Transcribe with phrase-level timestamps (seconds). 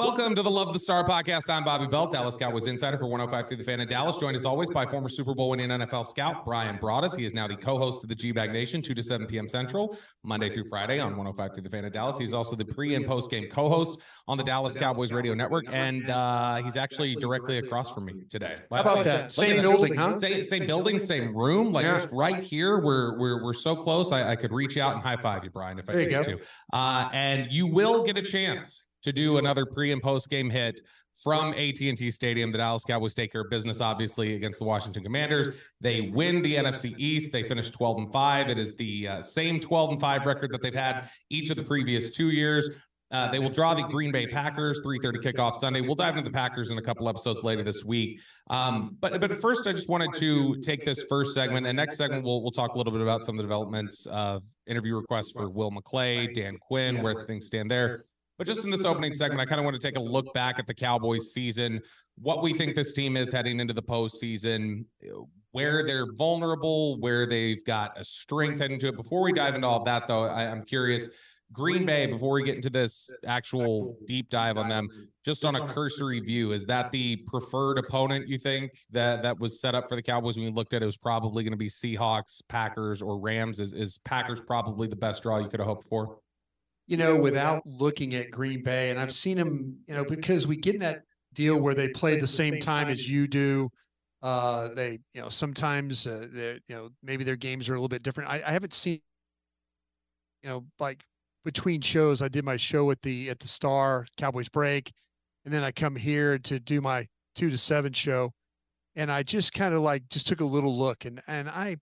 [0.00, 1.50] Welcome to the Love the Star podcast.
[1.50, 4.16] I'm Bobby Belt, Dallas Scout was insider for 105 through the fan in Dallas.
[4.16, 7.14] Joined as always by former Super Bowl winning NFL scout Bryan Broaddus.
[7.14, 9.46] He is now the co-host of the G-Bag Nation, 2 to 7 p.m.
[9.46, 12.16] Central, Monday through Friday on 105 through the fan in Dallas.
[12.16, 16.08] He's also the pre and post game co-host on the Dallas Cowboys radio network, and
[16.08, 18.56] uh, he's actually directly across from me today.
[18.72, 19.32] How about that?
[19.32, 20.12] Same building, huh?
[20.12, 21.96] Same, same building, same room, like Yeah.
[21.96, 22.78] just right here.
[22.78, 24.12] We're we're we're so close.
[24.12, 26.38] I, I could reach out and high five you, Bryan, if I There needed to.
[26.72, 30.80] Uh, and you will get a chance to do another pre and post game hit
[31.22, 32.50] from AT&T Stadium.
[32.52, 35.50] The Dallas Cowboys take care of business, obviously, against the Washington Commanders.
[35.80, 37.32] They win the NFC East.
[37.32, 38.48] They finish 12 and five.
[38.48, 41.62] It is the uh, same 12 and five record that they've had each of the
[41.62, 42.70] previous two years.
[43.12, 45.80] Uh, they will draw the Green Bay Packers 3:30 kickoff Sunday.
[45.80, 48.20] We'll dive into the Packers in a couple episodes later this week.
[48.50, 52.22] Um, but but first, I just wanted to take this first segment, and next segment
[52.22, 55.48] we'll we'll talk a little bit about some of the developments of interview requests for
[55.48, 58.04] Will McClay, Dan Quinn, where things stand there.
[58.40, 60.58] But just in this opening segment, I kind of want to take a look back
[60.58, 61.78] at the Cowboys season,
[62.16, 64.86] what we think this team is heading into the postseason,
[65.50, 68.96] where they're vulnerable, where they've got a strength heading to it.
[68.96, 71.10] Before we dive into all of that, though, I, I'm curious.
[71.52, 74.88] Green Bay, before we get into this actual deep dive on them,
[75.22, 79.60] just on a cursory view, is that the preferred opponent you think that that was
[79.60, 80.84] set up for the Cowboys when we looked at it?
[80.84, 83.60] It was probably going to be Seahawks, Packers, or Rams.
[83.60, 86.20] Is, is Packers probably the best draw you could have hoped for?
[86.90, 90.56] You know, without looking at Green Bay, and I've seen them, you know, because we
[90.56, 91.02] get in that
[91.34, 93.70] deal where they play the same time as you do.
[94.22, 98.02] Uh, they, you know, sometimes, uh, you know, maybe their games are a little bit
[98.02, 98.28] different.
[98.28, 99.00] I, I haven't seen,
[100.42, 101.04] you know, like
[101.44, 102.22] between shows.
[102.22, 104.92] I did my show at the at the Star Cowboys break,
[105.44, 108.32] and then I come here to do my two to seven show,
[108.96, 111.76] and I just kind of like just took a little look, and and I,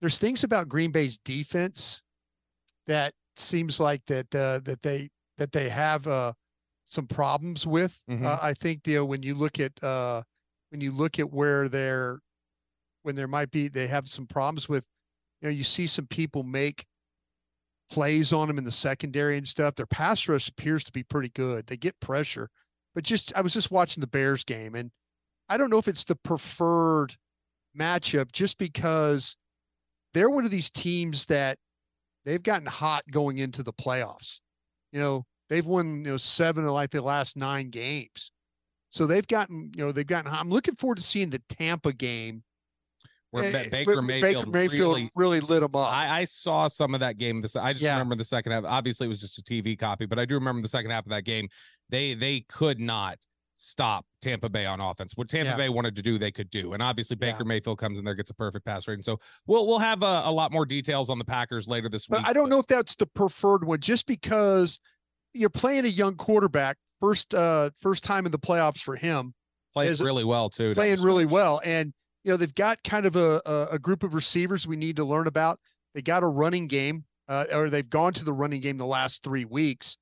[0.00, 2.00] there's things about Green Bay's defense
[2.86, 6.32] that seems like that uh, that they that they have uh,
[6.84, 8.02] some problems with.
[8.08, 8.24] Mhm.
[8.24, 10.22] Uh, I think you know when you look at uh,
[10.70, 12.20] when you look at where they're
[13.02, 14.86] when there might be they have some problems with
[15.40, 16.86] you know you see some people make
[17.88, 19.74] plays on them in the secondary and stuff.
[19.76, 21.66] Their pass rush appears to be pretty good.
[21.66, 22.48] They get pressure,
[22.94, 24.90] but just I was just watching the Bears game and
[25.48, 27.14] I don't know if it's the preferred
[27.78, 29.36] matchup just because
[30.14, 31.58] they're one of these teams that
[32.26, 34.40] they've gotten hot going into the playoffs.
[34.92, 38.30] You know, they've won, you know, seven of like the last nine games.
[38.90, 42.42] So they've gotten, you know, they've gotten I'm looking forward to seeing the Tampa game.
[43.30, 44.02] Where Eh, Ba- but Baker
[44.46, 45.92] Mayfield, really really lit them up.
[45.92, 47.40] I, I saw some of that game.
[47.40, 47.92] This I just Yeah.
[47.92, 48.64] remember the second half.
[48.64, 51.10] Obviously, it was just a TV copy, but I do remember the second half of
[51.10, 51.48] that game.
[51.90, 53.18] They they could not
[53.56, 55.16] stop Tampa Bay on offense.
[55.16, 55.56] What Tampa Yeah.
[55.56, 56.74] Bay wanted to do, they could do.
[56.74, 57.32] And obviously, Yeah.
[57.32, 59.02] Baker Mayfield comes in there, gets a perfect pass rating.
[59.02, 62.20] So we'll we'll have a, a lot more details on the Packers later this but
[62.20, 62.28] week.
[62.28, 64.78] I don't know if that's the preferred one just because
[65.32, 69.34] you're playing a young quarterback, first uh first time in the playoffs for him,
[69.74, 70.74] Played Is- really well too.
[70.74, 71.60] playing really well.
[71.64, 71.92] And
[72.24, 75.04] you know, they've got kind of a, a a group of receivers we need to
[75.04, 75.60] learn about.
[75.94, 79.22] They got a running game, uh, or they've gone to the running game the last
[79.22, 79.96] three weeks.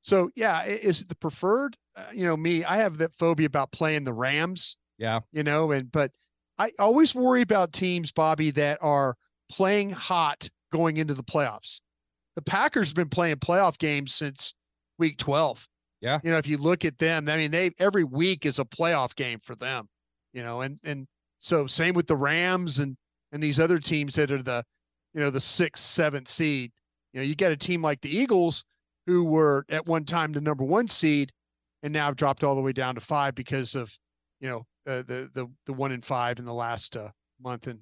[0.00, 1.76] So yeah, is it the preferred?
[1.96, 4.76] Uh, you know, me, I have that phobia about playing the Rams.
[4.98, 5.20] Yeah.
[5.32, 6.12] You know, and but
[6.58, 9.16] I always worry about teams, Bobby, that are
[9.50, 11.80] playing hot going into the playoffs.
[12.36, 14.54] The Packers have been playing playoff games since
[14.98, 15.66] week 12.
[16.00, 16.20] Yeah.
[16.22, 19.14] You know, if you look at them, I mean, they every week is a playoff
[19.14, 19.88] game for them,
[20.32, 21.06] you know, and and
[21.38, 22.96] so same with the Rams and
[23.32, 24.64] and these other teams that are the,
[25.14, 26.72] you know, the sixth, seventh seed.
[27.12, 28.64] You know, you get a team like the Eagles
[29.06, 31.32] who were at one time the number one seed
[31.82, 33.96] and now I've dropped all the way down to five because of,
[34.40, 37.10] you know, uh, the the the one in five in the last uh,
[37.42, 37.80] month and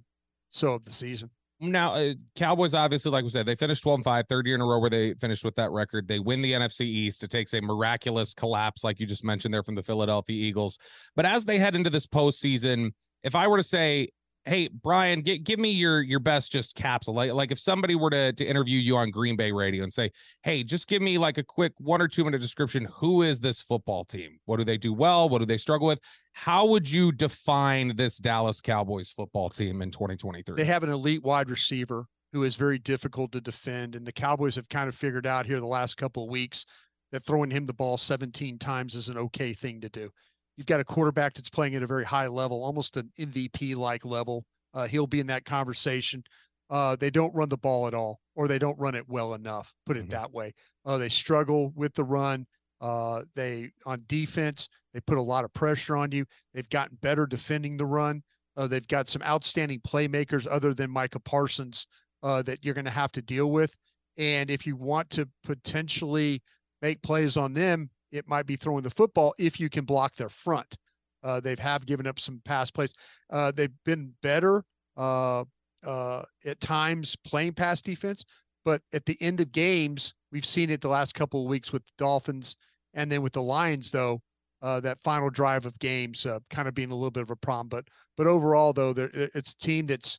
[0.50, 1.30] so of the season.
[1.60, 4.60] Now, uh, Cowboys obviously, like we said, they finished 12 and 5, third year in
[4.60, 6.06] a row where they finished with that record.
[6.06, 7.24] They win the NFC East.
[7.24, 10.78] It takes a miraculous collapse, like you just mentioned there from the Philadelphia Eagles.
[11.16, 12.92] But as they head into this postseason,
[13.24, 14.10] if I were to say,
[14.44, 17.14] hey, Bryan, gi- give me your your best just capsule.
[17.14, 20.10] Like, like if somebody were to, to interview you on Green Bay radio and say,
[20.42, 22.88] hey, just give me like a quick one or two minute description.
[22.96, 24.38] Who is this football team?
[24.46, 25.28] What do they do well?
[25.28, 26.00] What do they struggle with?
[26.32, 30.56] How would you define this Dallas Cowboys football team in 2023?
[30.56, 34.56] They have an elite wide receiver who is very difficult to defend, and the Cowboys
[34.56, 36.66] have kind of figured out here the last couple of weeks
[37.10, 40.10] that throwing him the ball 17 times is an okay thing to do.
[40.58, 44.04] You've got a quarterback that's playing at a very high level, almost an MVP like
[44.04, 44.44] level.
[44.74, 46.24] Uh, he'll be in that conversation.
[46.68, 49.72] Uh, they don't run the ball at all, or they don't run it well enough.
[49.86, 50.10] Put it Mhm.
[50.10, 50.52] that way.
[50.84, 52.44] Uh, they struggle with the run.
[52.80, 56.26] Uh, they on defense, they put a lot of pressure on you.
[56.52, 58.24] They've gotten better defending the run.
[58.56, 61.86] Uh, they've got some outstanding playmakers other than Micah Parsons
[62.24, 63.76] uh, that you're going to have to deal with.
[64.16, 66.42] And if you want to potentially
[66.82, 70.28] make plays on them, it might be throwing the football if you can block their
[70.28, 70.76] front.
[71.22, 72.92] Uh, they've have given up some pass plays.
[73.30, 74.62] Uh, they've been better
[74.96, 75.44] uh,
[75.84, 78.24] uh, at times playing pass defense,
[78.64, 81.84] but at the end of games, we've seen it the last couple of weeks with
[81.84, 82.56] the Dolphins
[82.94, 84.20] and then with the Lions, though.
[84.60, 87.36] Uh, that final drive of games uh, kind of being a little bit of a
[87.36, 87.84] problem, but
[88.16, 90.18] but overall though, it's a team that's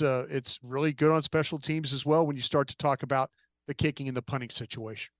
[0.00, 2.26] uh it's really good on special teams as well.
[2.26, 3.28] When you start to talk about
[3.66, 5.10] the kicking and the punting situation,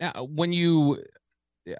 [0.00, 1.00] Now, when you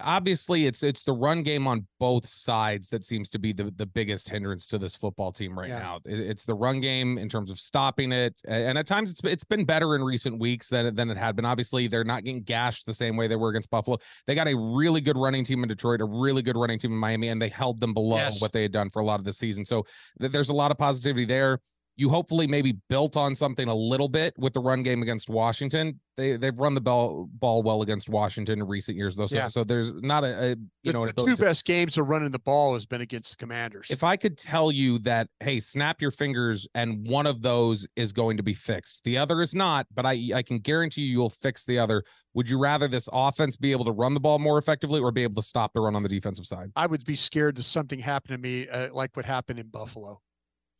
[0.00, 3.87] obviously it's it's the run game on both sides that seems to be the the
[3.87, 5.79] biggest hindrance to this football team right Yeah.
[5.79, 5.96] now.
[6.06, 9.44] It- it's the run game in terms of stopping it, and at times it's it's
[9.44, 11.44] been better in recent weeks than than it had been.
[11.44, 13.99] Obviously, they're not getting gashed the same way they were against Buffalo.
[14.26, 16.99] They got a really good running team in Detroit, a really good running team in
[16.99, 18.40] Miami, and they held them below Yes.
[18.40, 19.64] what they had done for a lot of the season.
[19.64, 19.84] So
[20.20, 21.58] th- there's a lot of positivity there
[21.97, 26.00] you hopefully maybe built on something a little bit with the run game against Washington.
[26.17, 29.27] They they've run the ball ball well against Washington in recent years though.
[29.27, 29.49] So, Yeah.
[29.49, 32.31] so there's not a, a you the, know the two to- best games of running
[32.31, 33.91] the ball has been against the Commanders.
[33.91, 38.12] if I could tell you that, hey, snap your fingers and one of those is
[38.12, 41.31] going to be fixed, the other is not, but I I can guarantee you you'll
[41.31, 42.03] fix the other.
[42.35, 45.23] Would you rather this offense be able to run the ball more effectively or be
[45.23, 46.71] able to stop the run on the defensive side?
[46.77, 50.21] I would be scared that something happened to me uh, like what happened in Buffalo.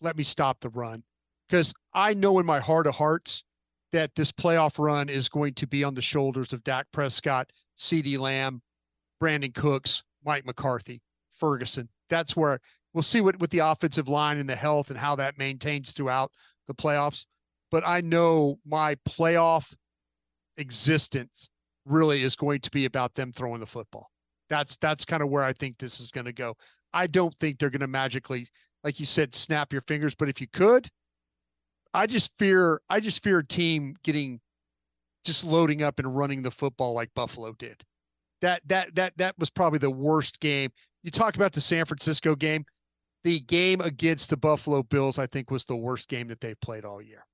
[0.03, 1.03] Let me stop the run
[1.49, 3.45] because I know in my heart of hearts
[3.93, 8.19] that this playoff run is going to be on the shoulders of Dak Prescott, CeeDee
[8.19, 8.63] Lamb,
[9.23, 11.03] Brandin Cooks, Mike McCarthy,
[11.33, 11.89] Ferguson.
[12.09, 12.59] That's where
[12.93, 16.33] we'll see what with the offensive line and the health and how that maintains throughout
[16.67, 17.27] the playoffs.
[17.71, 19.75] But I know my playoff
[20.57, 21.49] existence
[21.85, 24.11] really is going to be about them throwing the football.
[24.49, 26.55] That's that's kind of where I think this is going to go.
[26.93, 28.49] I don't think they're going to magically,
[28.85, 30.15] like you said, snap your fingers.
[30.15, 30.89] But if you could,
[31.95, 34.41] I just fear I just fear a team getting
[35.25, 37.83] just loading up and running the football like Buffalo did.
[38.41, 40.71] That that that that was probably the worst game.
[41.03, 42.65] You talk about the San Francisco game.
[43.25, 46.85] The game against the Buffalo Bills, I think, was the worst game that they've played
[46.85, 47.25] all year.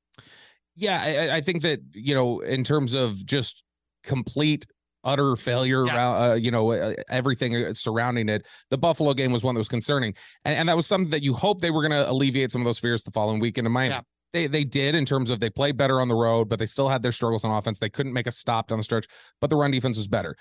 [0.76, 3.64] Yeah, I, I think that you know, in terms of just
[4.04, 4.66] complete
[5.08, 5.94] utter failure Yeah.
[5.96, 8.46] around, uh, you know, uh, everything uh, surrounding it.
[8.70, 11.34] The Buffalo game was one that was concerning, and, and that was something that you
[11.34, 13.94] hope they were going to alleviate some of those fears the following weekend in Miami.
[13.94, 14.00] Yeah.
[14.34, 16.88] They they did in terms of they played better on the road, but they still
[16.88, 17.78] had their struggles on offense.
[17.78, 19.06] They couldn't make a stop down the stretch,
[19.40, 20.36] but the run defense was better.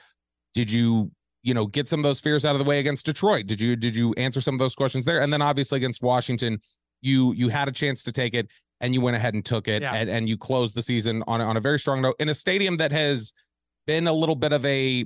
[0.53, 1.11] Did you
[1.43, 3.47] you know get some of those fears out of the way against Detroit?
[3.47, 5.21] Did you did you answer some of those questions there?
[5.21, 6.59] And then obviously against Washington,
[7.01, 8.47] you you had a chance to take it
[8.81, 9.93] and you went ahead and took it Yeah.
[9.93, 12.77] and, and you closed the season on, on a very strong note in a stadium
[12.77, 13.33] that has
[13.87, 15.05] been a little bit of a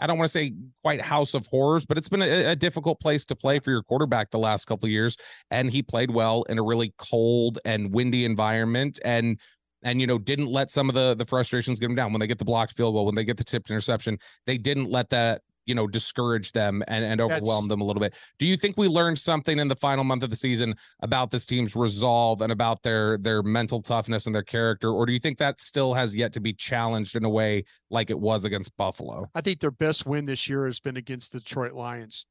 [0.00, 0.52] I don't want to say
[0.82, 3.82] quite house of horrors, but it's been a, a difficult place to play for your
[3.82, 5.16] quarterback the last couple years.
[5.50, 8.98] And he played well in a really cold and windy environment.
[9.04, 9.38] And
[9.82, 12.26] and you know didn't let some of the the frustrations get him down when they
[12.26, 15.42] get the blocked field goal when they get the tipped interception they didn't let that
[15.66, 17.70] you know discourage them and, and overwhelm That's...
[17.70, 18.14] them a little bit.
[18.38, 21.44] Do you think we learned something in the final month of the season about this
[21.44, 25.38] team's resolve and about their their mental toughness and their character or do you think
[25.38, 29.28] that still has yet to be challenged in a way like it was against buffalo?
[29.34, 32.26] I think their best win this year has been against the detroit lions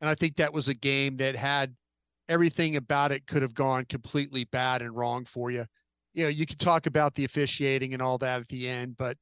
[0.00, 1.74] and i think that was a game that had
[2.28, 5.64] everything about it could have gone completely bad and wrong for you.
[6.14, 9.16] You know you could talk about the officiating and all that at the end but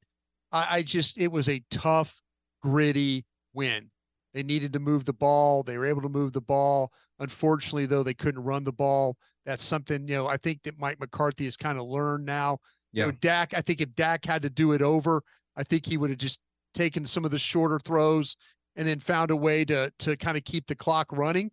[0.51, 2.21] I, I just it was a tough
[2.61, 3.25] gritty
[3.57, 3.89] win.
[4.33, 5.63] They needed to move the ball.
[5.63, 6.91] They were able to move the ball.
[7.19, 9.17] Unfortunately, though, they couldn't run the ball.
[9.45, 12.59] That's something, you know, I think that Mike McCarthy has kind of learned now.
[12.93, 13.05] Yeah.
[13.05, 15.21] You know, Dak, I think if Dak had to do it over,
[15.55, 16.39] I think he would have just
[16.75, 18.35] taken some of the shorter throws
[18.75, 21.49] and then found a way to to kind of keep the clock running.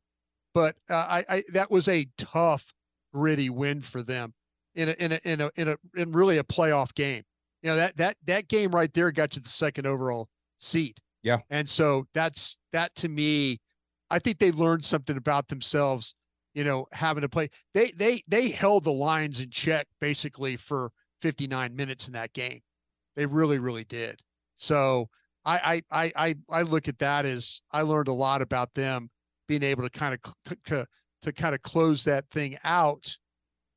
[0.53, 2.73] But uh, I, I that was a tough,
[3.13, 4.35] gritty win for them
[4.75, 7.23] in a in a in a in a in really a playoff game.
[7.63, 11.01] You know that that that game right there got you the second overall seat.
[11.25, 11.39] Yeah.
[11.51, 13.59] And so that's that to me,
[14.11, 16.15] I think they learned something about themselves,
[16.53, 17.49] you know, having to play.
[17.73, 22.61] They they they held the lines in check basically for 59 minutes in that game.
[23.17, 24.21] They really, really did.
[24.59, 25.09] So
[25.47, 29.11] I I I I look at that as I learned a lot about them
[29.49, 30.87] being able to kind of to,
[31.23, 33.17] to kind of close that thing out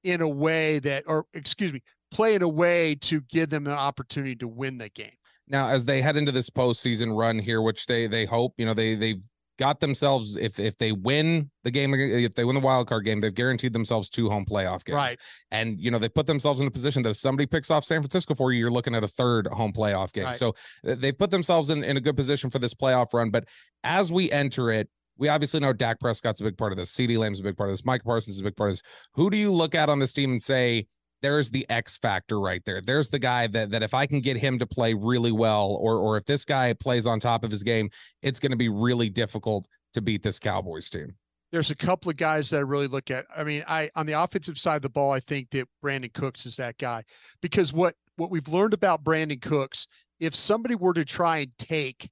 [0.04, 3.74] in a way that or excuse me, play in a way to give them an
[3.74, 5.16] opportunity to win the game.
[5.48, 8.74] Now, as they head into this postseason run here, which they they hope, you know,
[8.74, 9.24] they they've
[9.58, 13.20] got themselves if if they win the game if they win the wild card game
[13.20, 15.20] they've guaranteed themselves two home playoff games right
[15.52, 18.02] and you know they put themselves in a position that if somebody picks off san
[18.02, 20.38] francisco for you you're looking at a third home playoff game right.
[20.38, 20.50] so
[20.88, 23.46] uh, they put themselves in, in a good position for this playoff run but
[23.84, 26.94] as we enter it we obviously know Dak Prescott's a big part of this.
[26.94, 27.84] CeeDee Lamb's a big part of this.
[27.84, 28.84] Micah Parsons is a big part of this.
[29.16, 30.86] Who do you look at on this team and say,
[31.22, 32.82] there's the X factor right there.
[32.82, 35.98] There's the guy that that if I can get him to play really well, or
[35.98, 37.90] or if this guy plays on top of his game,
[38.22, 41.16] it's going to be really difficult to beat this Cowboys team.
[41.52, 43.26] There's a couple of guys that I really look at.
[43.36, 46.46] I mean, I on the offensive side of the ball, I think that Brandin Cooks
[46.46, 47.04] is that guy
[47.42, 49.88] because what what we've learned about Brandin Cooks,
[50.20, 52.10] if somebody were to try and take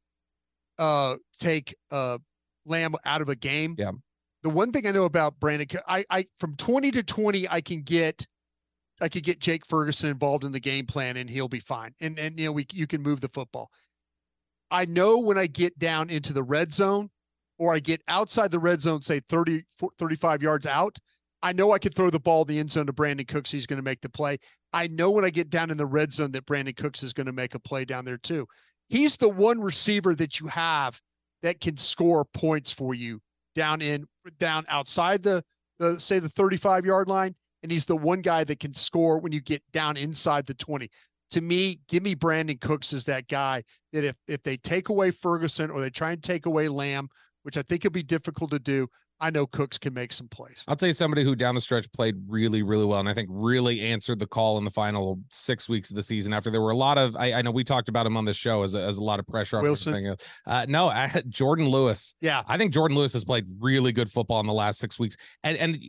[0.80, 2.18] uh take uh
[2.66, 3.92] Lamb out of a game, yeah.
[4.42, 7.82] The one thing I know about Brandin, I I from 20 to 20, I can
[7.82, 8.28] get
[9.02, 11.94] I could get Jake Ferguson involved in the game plan and he'll be fine.
[12.02, 13.70] And and you know we you can move the football.
[14.72, 17.10] I know when I get down into the red zone
[17.58, 19.64] or I get outside the red zone say 30
[19.98, 20.98] 35 yards out,
[21.44, 23.78] I know I could throw the ball the end zone to Brandin Cooks he's going
[23.78, 24.38] to make the play.
[24.74, 27.28] I know when I get down in the red zone that Brandin Cooks is going
[27.28, 28.48] to make a play down there too.
[28.88, 31.00] He's the one receiver that you have
[31.44, 33.22] that can score points for you
[33.56, 34.06] down in
[34.40, 35.44] down outside the
[35.80, 39.32] the say the 35 yard line and he's the one guy that can score when
[39.32, 40.88] you get down inside the 20.
[41.32, 45.10] To me, give me Brandin Cooks as that guy that if if they take away
[45.10, 47.08] Ferguson or they try and take away Lamb,
[47.42, 48.88] which I think would be difficult to do,
[49.20, 50.64] I know Cooks can make some plays.
[50.68, 53.30] I'll tell you somebody who down the stretch played really, really well, and I think
[53.32, 56.34] really answered the call in the final six weeks of the season.
[56.34, 58.34] After there were a lot of, I, I know we talked about him on the
[58.34, 60.16] show as a, as a lot of pressure on Wilson.
[60.46, 62.14] Uh, no, I, Jourdan Lewis.
[62.22, 65.18] Yeah, I think Jourdan Lewis has played really good football in the last six weeks,
[65.44, 65.80] and and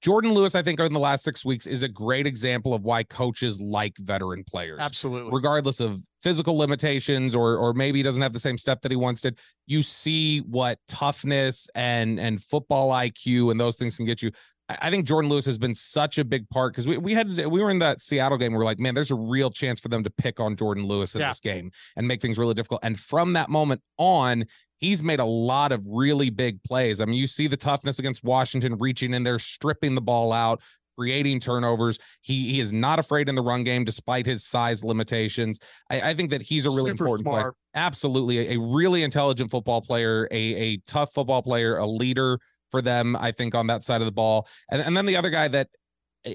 [0.00, 3.02] Jourdan Lewis, I think, in the last six weeks is a great example of why
[3.02, 4.78] coaches like veteran players.
[4.80, 5.30] Absolutely.
[5.32, 8.96] Regardless of physical limitations or or maybe he doesn't have the same step that he
[8.96, 9.38] once did.
[9.66, 14.30] You see what toughness and and football IQ and those things can get you.
[14.68, 17.62] I think Jourdan Lewis has been such a big part because we, we had we
[17.62, 18.52] were in that Seattle game.
[18.52, 21.14] We are like, man, there's a real chance for them to pick on Jourdan Lewis
[21.14, 21.28] in yeah.
[21.28, 22.80] this game and make things really difficult.
[22.82, 24.44] And from that moment on,
[24.78, 27.00] he's made a lot of really big plays.
[27.00, 30.60] I mean, you see the toughness against Washington, reaching in there, stripping the ball out,
[30.96, 31.98] creating turnovers.
[32.22, 35.60] He he is not afraid in the run game despite his size limitations.
[35.90, 37.42] I, I think that he's a really Super important smart.
[37.42, 37.52] player.
[37.74, 42.38] Absolutely, a, a, really intelligent football player, a a tough football player, a leader
[42.70, 43.16] for them.
[43.16, 45.68] I think on that side of the ball, and and then the other guy that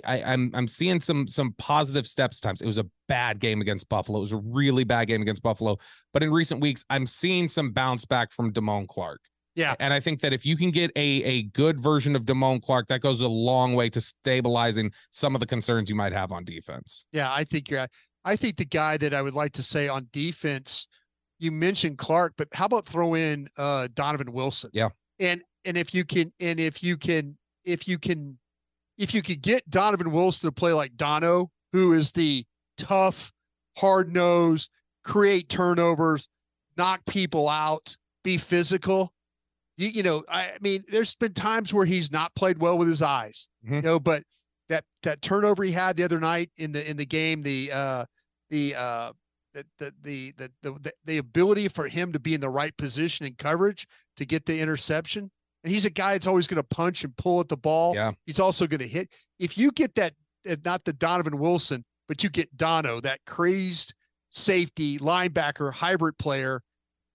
[0.05, 2.39] I, I'm I'm seeing some some positive steps.
[2.39, 4.19] Times it was a bad game against Buffalo.
[4.19, 5.77] It was a really bad game against Buffalo.
[6.13, 9.21] But in recent weeks, I'm seeing some bounce back from Damone Clark.
[9.55, 12.61] Yeah, and I think that if you can get a a good version of Damone
[12.61, 16.31] Clark, that goes a long way to stabilizing some of the concerns you might have
[16.31, 17.05] on defense.
[17.11, 17.87] Yeah, I think you're.
[18.23, 20.87] I think the guy that I would like to say on defense,
[21.39, 24.69] you mentioned Clark, but how about throw in uh Donovan Wilson?
[24.73, 28.37] Yeah, and and if you can, and if you can, if you can
[29.01, 32.45] if you could get Donovan Wilson to play like Dono, who is the
[32.77, 33.33] tough,
[33.75, 34.69] hard nosed,
[35.03, 36.29] create turnovers,
[36.77, 39.11] knock people out, be physical.
[39.77, 43.01] You, you know, I mean, there's been times where he's not played well with his
[43.01, 43.75] eyes, mm-hmm.
[43.75, 44.21] you know, but
[44.69, 48.05] that that turnover he had the other night in the in the game, the uh
[48.51, 49.13] the uh
[49.55, 53.25] the the the the the, the ability for him to be in the right position
[53.25, 55.31] and coverage to get the interception.
[55.63, 57.93] And he's a guy that's always going to punch and pull at the ball.
[57.95, 58.11] Yeah.
[58.25, 59.09] He's also going to hit.
[59.39, 60.13] If you get that,
[60.65, 63.93] not the Donovan Wilson, but you get Dono, that crazed
[64.31, 66.61] safety linebacker hybrid player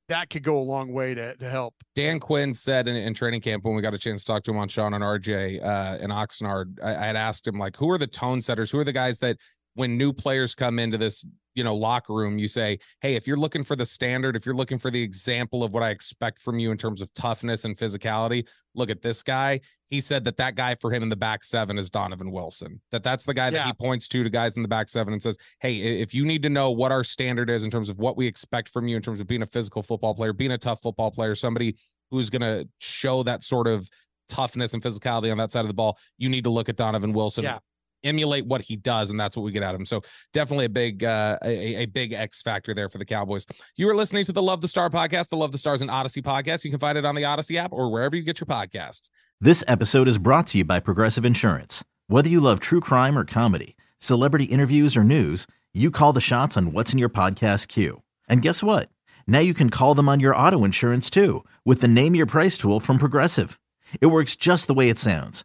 [0.08, 1.74] that could go a long way to, to help.
[1.94, 4.50] Dan Quinn said in, in, training camp when we got a chance to talk to
[4.52, 7.90] him on Shan and RJ uh, in Oxnard, I, I, had asked him like, who
[7.90, 8.70] are the tone setters?
[8.70, 9.36] Who are the guys that
[9.76, 13.36] when new players come into this you know locker room you say hey if you're
[13.36, 16.58] looking for the standard if you're looking for the example of what i expect from
[16.58, 20.54] you in terms of toughness and physicality look at this guy he said that that
[20.54, 23.66] guy for him in the back seven is donovan wilson that that's the guy that
[23.66, 26.42] he points to to guys in the back seven and says hey if you need
[26.42, 29.02] to know what our standard is in terms of what we expect from you in
[29.02, 31.74] terms of being a physical football player being a tough football player somebody
[32.10, 33.88] who's going to show that sort of
[34.28, 37.12] toughness and physicality on that side of the ball, you need to look at Donovan
[37.12, 37.44] Wilson.
[37.44, 37.58] Yeah
[38.06, 39.86] emulate what he does, and that's what we get out of him.
[39.86, 43.46] So definitely a big uh, a, a big X factor there for the Cowboys.
[43.76, 46.22] You are listening to the Love the Star podcast, the Love the Stars and Audacy
[46.22, 46.64] podcast.
[46.64, 49.10] You can find it on the Audacy app or wherever you get your podcasts.
[49.40, 51.84] This episode is brought to you by Progressive Insurance.
[52.06, 56.56] Whether you love true crime or comedy, celebrity interviews or news, you call the shots
[56.56, 58.02] on what's in your podcast queue.
[58.28, 58.88] And guess what?
[59.26, 62.56] Now you can call them on your auto insurance too with the Name Your Price
[62.56, 63.60] tool from Progressive.
[64.00, 65.44] It works just the way it sounds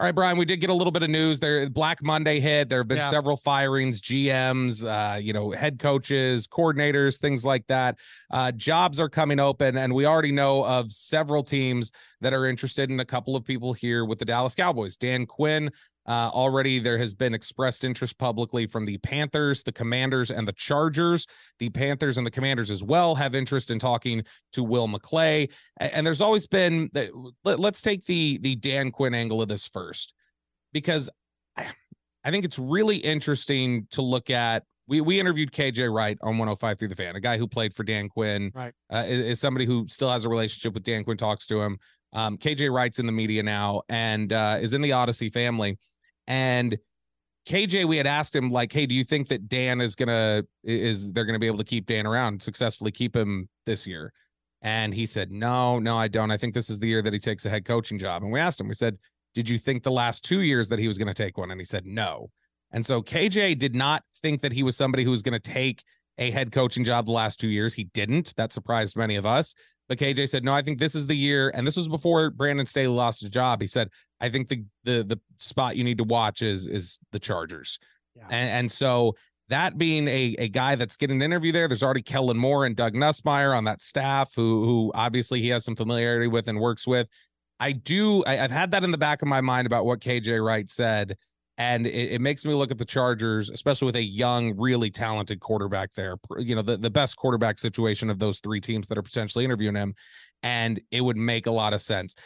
[0.00, 1.68] All right, Bryan, we did get a little bit of news there.
[1.68, 2.70] Black Monday hit.
[2.70, 3.10] There have been yeah.
[3.10, 7.98] several firings, GMs, uh, you know, head coaches, coordinators, things like that.
[8.30, 12.88] Uh, jobs are coming open, and we already know of several teams that are interested
[12.90, 14.96] in a couple of people here with the Dallas Cowboys.
[14.96, 15.70] Dan Quinn,
[16.06, 20.52] uh, already, there has been expressed interest publicly from the Panthers, the Commanders, and the
[20.52, 21.26] Chargers.
[21.58, 25.50] The Panthers and the Commanders as well have interest in talking to Will McClay.
[25.78, 26.90] And there's always been.
[27.44, 30.14] Let's take the the Dan Quinn angle of this first,
[30.72, 31.10] because
[31.56, 34.64] I think it's really interesting to look at.
[34.88, 37.84] We, we interviewed KJ Wright on 105 through the fan, a guy who played for
[37.84, 38.72] Dan Quinn, right?
[38.92, 41.78] Uh, is, is somebody who still has a relationship with Dan Quinn, talks to him.
[42.12, 45.78] Um, KJ writes in the media now and uh, is in the Audacy family.
[46.26, 46.76] And
[47.46, 51.12] KJ, we had asked him like, "Hey, do you think that Dan is gonna is
[51.12, 54.12] they're gonna be able to keep Dan around successfully keep him this year?"
[54.62, 56.30] And he said, "No, no, I don't.
[56.30, 58.40] I think this is the year that he takes a head coaching job." And we
[58.40, 58.98] asked him, we said,
[59.34, 61.60] "Did you think the last two years that he was going to take one?" And
[61.60, 62.30] he said, "No."
[62.72, 65.82] And so KJ did not think that he was somebody who was going to take
[66.20, 67.74] a head coaching job the last two years.
[67.74, 68.34] He didn't.
[68.36, 69.54] That surprised many of us.
[69.88, 71.50] But KJ said, no, I think this is the year.
[71.52, 73.60] And this was before Brandon Staley lost his job.
[73.60, 73.88] He said,
[74.20, 77.80] I think the the the spot you need to watch is is the Chargers.
[78.14, 78.26] Yeah.
[78.30, 79.16] And, and so
[79.48, 82.76] that being a, a guy that's getting an interview there, there's already Kellen Moore and
[82.76, 86.86] Doug Nussmeier on that staff who who obviously he has some familiarity with and works
[86.86, 87.08] with.
[87.58, 90.44] I do I, I've had that in the back of my mind about what KJ
[90.44, 91.16] Wright said
[91.60, 95.40] and it, it, makes me look at the Chargers, especially with a young, really talented
[95.40, 96.16] quarterback there.
[96.38, 99.74] You know, the, the best quarterback situation of those three teams that are potentially interviewing
[99.74, 99.94] him,
[100.42, 102.16] and it would make a lot of sense.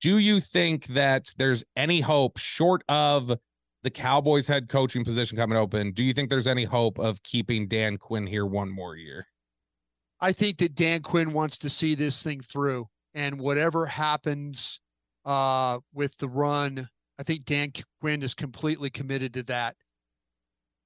[0.00, 3.36] Do you think that there's any hope short of
[3.82, 5.92] the Cowboys head coaching position coming open?
[5.92, 9.26] Do you think there's any hope of keeping Dan Quinn here one more year?
[10.22, 14.80] I think that Dan Quinn wants to see this thing through, and whatever happens
[15.26, 16.88] uh, with the run
[17.20, 19.76] I think Dan Quinn is completely committed to that.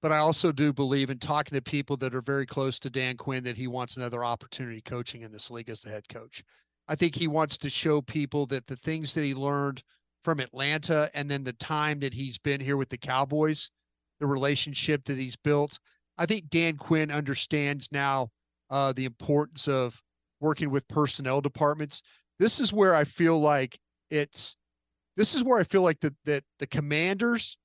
[0.02, 3.16] But I also do believe in talking to people that are very close to Dan
[3.16, 6.42] Quinn that he wants another opportunity coaching in this league as the head coach.
[6.88, 9.82] I think he wants to show people that the things that he learned
[10.24, 13.70] from Atlanta and then the time that he's been here with the Cowboys,
[14.18, 15.78] the relationship that he's built.
[16.18, 18.28] I think Dan Quinn understands now
[18.70, 20.02] uh, the importance of
[20.40, 22.02] working with personnel departments.
[22.40, 23.78] This is where I feel like
[24.10, 24.56] it's
[25.16, 27.58] this is where I feel like that that the Commanders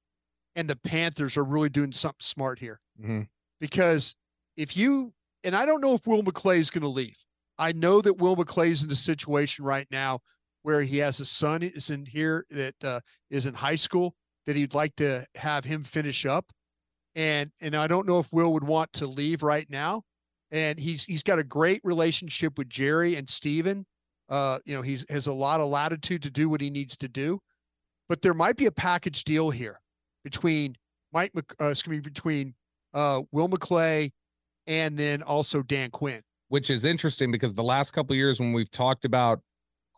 [0.55, 2.79] and the Panthers are really doing something smart here.
[2.99, 3.21] Mm-hmm.
[3.59, 4.15] Because
[4.57, 7.17] if you and I don't know if Will McClay is going to leave.
[7.57, 10.19] I know that Will McClay is in a situation right now
[10.63, 14.55] where he has a son is in here that uh, is in high school that
[14.55, 16.51] he'd like to have him finish up.
[17.15, 20.03] And and I don't know if Will would want to leave right now.
[20.51, 23.85] And he's he's got a great relationship with Jerry and Stephen.
[24.29, 27.07] Uh, you know, he's has a lot of latitude to do what he needs to
[27.07, 27.39] do.
[28.07, 29.79] But there might be a package deal here
[30.23, 30.75] between
[31.13, 32.55] Mike, uh, excuse me, between
[32.93, 34.11] uh, Will McClay
[34.67, 36.21] and then also Dan Quinn.
[36.49, 39.41] Which is interesting because the last couple years when we've talked about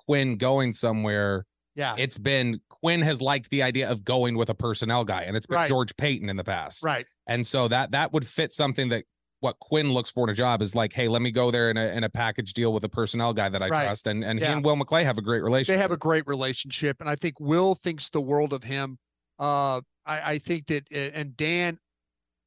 [0.06, 4.54] Quinn going somewhere, yeah, it's been Quinn has liked the idea of going with a
[4.54, 5.70] personnel guy, and it's been right.
[5.70, 7.06] George Paton in the past, right?
[7.28, 9.06] And so that that would fit something that
[9.42, 11.78] what Quinn looks for in a job is like, hey, let me go there in
[11.78, 13.84] a in a package deal with a personnel guy that I right.
[13.84, 14.48] trust, and and yeah.
[14.48, 15.78] he and Will McClay have a great relationship.
[15.78, 18.98] They have a great relationship, and I think Will thinks the world of him.
[19.40, 21.78] Uh, I, I think that, and Dan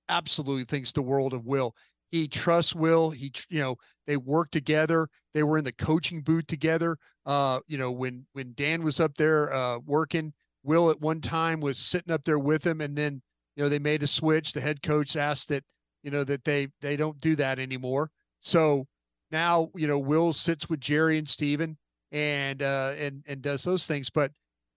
[0.09, 1.74] absolutely thinks the world of Will.
[2.12, 3.11] He trusts Will.
[3.11, 3.76] He, you know,
[4.07, 5.09] they work together.
[5.35, 6.96] They were in the coaching booth together.
[7.26, 11.61] Uh, you know, when when Dan was up there uh, working, Will at one time
[11.61, 13.20] was sitting up there with him, and then
[13.57, 14.52] you know they made a switch.
[14.52, 15.64] The head coach asked that
[16.04, 18.10] you know that they they don't do that anymore.
[18.40, 18.86] So
[19.32, 21.76] now you know Will sits with Jerry and Stephen
[22.12, 24.10] and uh, and and does those things.
[24.10, 24.30] But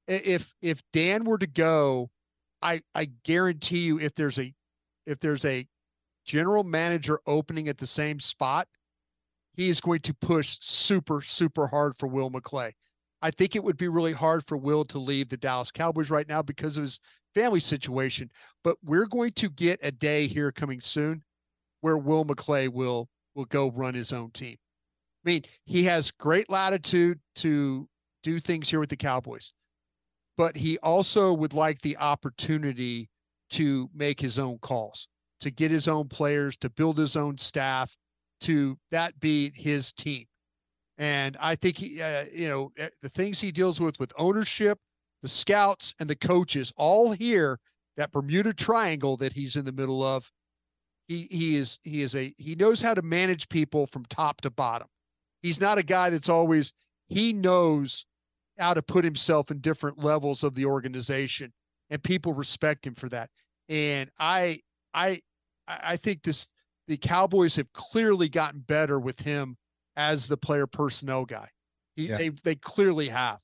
[0.07, 2.09] if if Dan were to go,
[2.63, 4.53] I I guarantee you, if there's a
[5.05, 5.67] if there's a
[6.25, 8.67] general manager opening at the same spot,
[9.53, 12.73] he is going to push super, super hard for Will McClay.
[13.21, 16.27] I think it would be really hard for Will to leave the Dallas Cowboys right
[16.27, 16.99] now because of his
[17.34, 18.30] family situation.
[18.63, 21.23] But we're going to get a day here coming soon
[21.82, 24.58] where Will McClay will will go run his own team.
[25.25, 27.88] I mean, he has great latitude to
[28.23, 29.53] do things here with the Cowboys,
[30.38, 33.10] but he also would like the opportunity
[33.51, 35.08] to make his own calls,
[35.41, 37.95] to get his own players, to build his own staff,
[38.41, 40.25] to that be his team.
[40.97, 44.79] And I think he, uh, you know, the things he deals with with ownership,
[45.21, 47.60] the scouts, and the coaches, all here
[47.97, 50.31] that Bermuda Triangle that he's in the middle of.
[51.07, 54.49] He he is he is a he knows how to manage people from top to
[54.49, 54.88] bottom.
[55.41, 56.73] He's not a guy that's always
[57.07, 58.05] he knows
[58.57, 61.53] how to put himself in different levels of the organization
[61.89, 63.29] and people respect him for that.
[63.69, 64.62] And I
[64.93, 65.21] I
[65.67, 66.47] I think this
[66.88, 69.57] the Cowboys have clearly gotten better with him
[69.97, 71.49] as the player personnel guy.
[71.95, 72.17] He, Yeah.
[72.17, 73.39] They they clearly have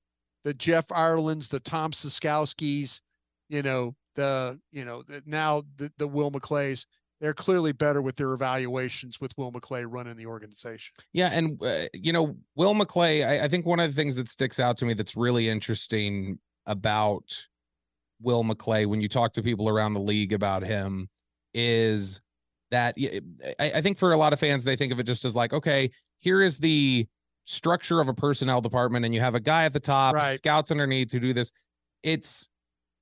[0.46, 3.02] the Jeff Irelands, the Tom Ciskowskis,
[3.50, 6.86] you know the you know the, now the the Will McClays.
[7.20, 10.94] They're clearly better with their evaluations with Will McClay running the organization.
[11.14, 14.28] Yeah, and uh, you know, Will McClay, I, I think one of the things that
[14.28, 17.24] sticks out to me that's really interesting about
[18.22, 21.08] Will McClay when you talk to people around the league about him
[21.54, 22.20] is
[22.72, 22.96] that
[23.60, 25.92] I, think for a lot of fans, they think of it just as like, okay,
[26.24, 27.06] here is the
[27.46, 30.38] structure of a personnel department, and you have a guy at the top, Right.
[30.38, 31.52] scouts underneath who do this.
[32.02, 32.50] It's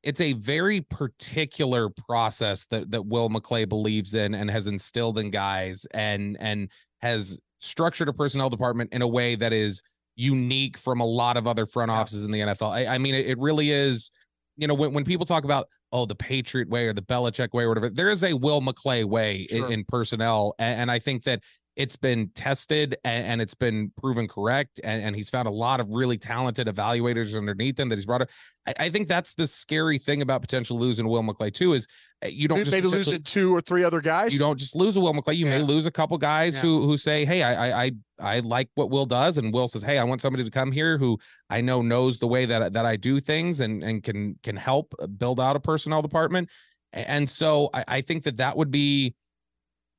[0.04, 5.30] it's a very particular process that that Will McClay believes in and has instilled in
[5.30, 6.70] guys and and
[7.02, 9.82] has structured a personnel department in a way that is
[10.16, 12.72] unique from a lot of other front offices in the NFL.
[12.72, 14.10] I, I mean, it, it really is.
[14.58, 17.64] You know, when when people talk about oh the Patriot way or the Belichick way
[17.64, 21.24] or whatever, there is a Will McClay way in, in personnel, and, and I think
[21.24, 21.42] that
[21.82, 25.80] it's been tested and, and it's been proven correct, and, and he's found a lot
[25.80, 28.30] of really talented evaluators underneath him that he's brought up.
[28.67, 31.88] I, I think that's the scary thing about potential losing Will McClay too is
[32.24, 34.32] uh, you don't Maybe just maybe potentially- losing two or three other guys.
[34.32, 35.36] you don't just lose a Will McClay.
[35.38, 36.62] You may lose a couple guys Yeah.
[36.62, 39.82] who who say, "Hey, I, I I I like what Will does," and Will says,
[39.82, 41.17] "Hey, I want somebody to come here who
[41.50, 44.94] I know knows the way that that I do things and and can can help
[45.17, 46.50] build out a personnel department."
[46.94, 49.15] And so I, I think that that would be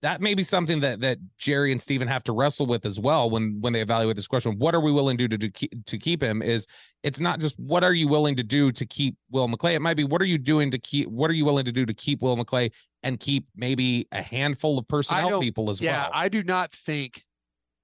[0.02, 3.30] that may be something that that Jerry and Stephen have to wrestle with as well
[3.30, 4.58] when when they evaluate this question.
[4.58, 6.42] What are we willing to do to keep to keep him?
[6.42, 6.66] Is
[7.02, 9.74] it's not just what are you willing to do to keep Will McClay.
[9.74, 11.86] It might be what are you doing to keep what are you willing to do
[11.86, 16.10] to keep Will McClay and keep maybe a handful of personnel people as yeah, well.
[16.12, 17.22] Yeah, I do not think,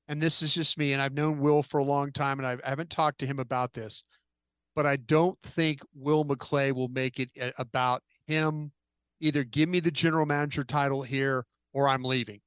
[0.09, 2.61] and this is just me, and I've known Will for a long time, and I've,
[2.64, 4.04] I haven't talked to him about this,
[4.76, 8.72] but I don't think Will McClay will make it eh, about him.
[9.20, 12.40] Either give me the general manager title here, or I'm leaving.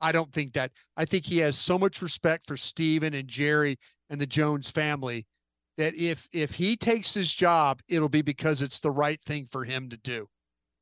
[0.00, 0.72] I don't think that.
[0.96, 3.76] I think he has so much respect for Stephen and Jerry
[4.10, 5.26] and the Jones family
[5.78, 9.64] that if if he takes this job, it'll be because it's the right thing for
[9.64, 10.26] him to do.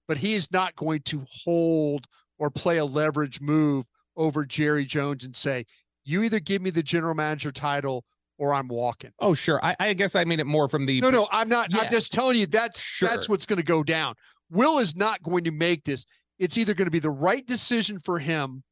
[0.07, 2.07] But he is not going to hold
[2.39, 5.65] or play a leverage move over Jerry Jones and say,
[6.05, 8.05] "You either give me the general manager title
[8.39, 9.65] or I'm walking." oh, sure.
[9.65, 11.73] I, I guess I mean it more from the No, no, I'm not.
[11.73, 11.83] Yeah.
[11.83, 14.15] I'm just telling you that's that's what's going to go down.
[14.51, 16.05] Will is not going to make this.
[16.39, 18.63] It's either going to be the right decision for him,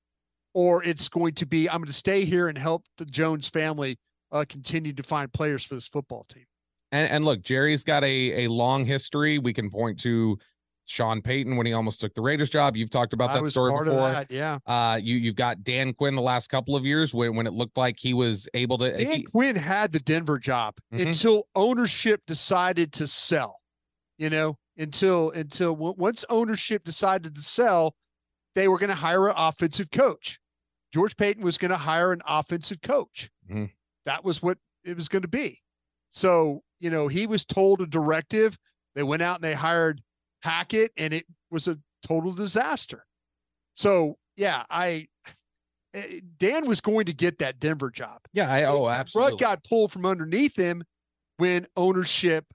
[0.54, 3.96] or it's going to be I'm going to stay here and help the Jones family
[4.32, 6.44] uh, continue to find players for this football team.
[6.90, 9.38] And, and look, Jerry's got a a long history.
[9.38, 10.38] We can point to
[10.84, 12.76] Sean Payton when he almost took the Raiders job.
[12.76, 14.10] You've talked about that story before.
[14.10, 14.58] That, yeah.
[14.66, 17.76] Uh, you you've got Dan Quinn the last couple of years when when it looked
[17.78, 18.90] like he was able to.
[18.90, 21.06] Dan he- Quinn had the Denver job Mhm.
[21.06, 23.60] until ownership decided to sell.
[24.18, 27.94] You know, until until once ownership decided to sell,
[28.54, 30.38] they were going to hire an offensive coach.
[30.92, 33.30] George Paton was going to hire an offensive coach.
[33.50, 33.70] Mhm.
[34.04, 35.60] That was what it was going to be.
[36.10, 38.58] So you know, he was told a directive.
[38.94, 40.02] They went out and they hired
[40.42, 43.06] Hackett, and it was a total disaster.
[43.74, 45.06] So yeah, I
[45.94, 49.32] eh, Dan was going to get that Denver job yeah, I, oh, absolutely.
[49.32, 50.82] Rug got pulled from underneath him
[51.36, 52.46] when ownership,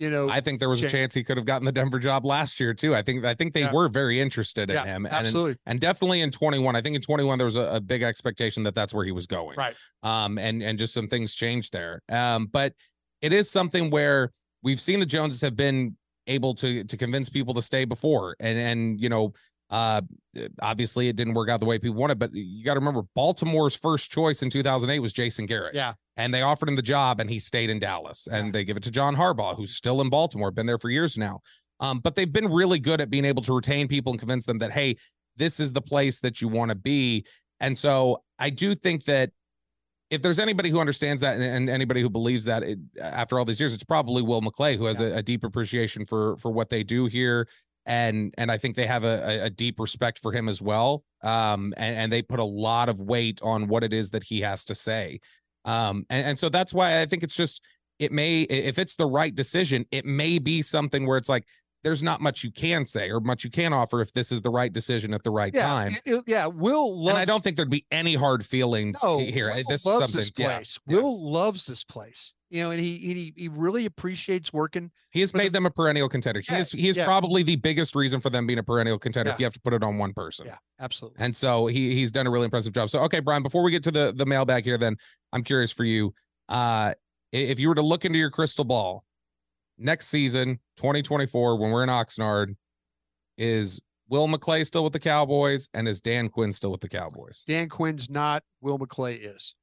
[0.00, 2.24] you know, I think there was a chance he could have gotten the Denver job
[2.24, 2.96] last year too.
[2.96, 3.72] I think I think they Yeah.
[3.72, 5.56] were very interested in yeah, him, and absolutely.
[5.66, 6.74] and definitely in 21.
[6.74, 9.26] I think in 21 there was a, a big expectation that that's where he was
[9.26, 9.56] going.
[9.58, 9.76] Right.
[10.02, 12.00] Um, and and just some things changed there.
[12.08, 12.72] Um, but
[13.20, 14.32] it is something where
[14.62, 18.58] we've seen the Joneses have been able to to convince people to stay before, and
[18.58, 19.34] and you know.
[19.72, 20.00] Uh,
[20.62, 23.76] obviously it didn't work out the way people wanted, but you got to remember Baltimore's
[23.76, 25.92] first choice in 2008 was Jason Garrett Yeah.
[26.20, 28.82] And they offered him the job and he stayed in Dallas and they give it
[28.82, 31.40] to John Harbaugh who's still in Baltimore been there for years now.
[31.80, 34.58] Um, but they've been really good at being able to retain people and convince them
[34.58, 34.96] that hey
[35.36, 37.24] this is the place that you want to be.
[37.60, 39.30] And so I do think that
[40.10, 43.44] if there's anybody who understands that and, and anybody who believes that it, after all
[43.44, 46.68] these years it's probably Will McClay who has a, a deep appreciation for for what
[46.68, 47.48] they do here.
[47.86, 51.04] And and I think they have a, a, a deep respect for him as well.
[51.22, 54.42] Um and, and they put a lot of weight on what it is that he
[54.42, 55.20] has to say
[55.64, 57.62] um and, and so that's why i think it's just
[57.98, 61.44] it may if it's the right decision it may be something where it's like
[61.82, 64.50] there's not much you can say or much you can offer if this is the
[64.50, 65.62] right decision at the right Yeah.
[65.66, 66.46] time it- it- yeah.
[66.46, 69.80] Will love, and i don't think there'd be any hard feelings no, here Will this
[69.80, 70.78] is loves something this place.
[70.86, 70.96] yeah.
[70.96, 72.34] Will loves this place.
[72.50, 74.90] You know, and he he he really appreciates working.
[75.10, 77.04] he has but the- made them a perennial contender he is he is yeah.
[77.04, 79.72] probably the biggest reason for them being a perennial contender if you have to put
[79.72, 81.24] it on one person Yeah, absolutely.
[81.24, 82.90] And so he he's done a really impressive job.
[82.90, 84.96] So okay, Bryan, before we get to the the mailbag here, then
[85.32, 86.12] I'm curious for you.
[86.48, 86.94] Uh
[87.32, 89.04] if you were to look into your crystal ball,
[89.78, 92.56] next season, 2024, when we're in Oxnard,
[93.38, 97.44] is Will McClay still with the Cowboys and is Dan Quinn still with the Cowboys?
[97.46, 98.42] Dan Quinn's not.
[98.60, 99.54] Will McClay is.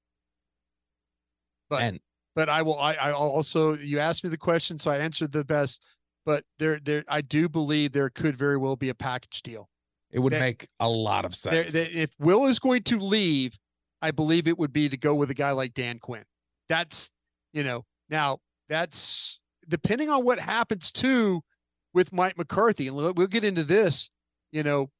[1.70, 2.00] But and
[2.38, 2.78] but I will.
[2.78, 5.84] I, I also you asked me the question, so I answered the best.
[6.24, 9.68] But there, there, I do believe there could very well be a package deal.
[10.12, 11.74] it would that- make a lot of sense.
[11.74, 13.58] there- if Will is going to leave,
[14.04, 16.24] I believe it would be to go with a guy like Dan Quinn.
[16.70, 17.10] That's
[17.54, 18.38] you know now
[18.70, 21.42] that's depending on what happens too
[21.96, 24.12] with Mike McCarthy, and we'll get into this.
[24.52, 24.92] You know,